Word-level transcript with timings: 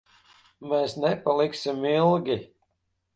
Mēs 0.71 0.95
nepaliksim 1.03 1.85
ilgi. 1.91 2.39